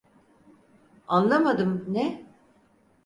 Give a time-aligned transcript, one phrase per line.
[1.07, 2.25] Anlamadım, ne?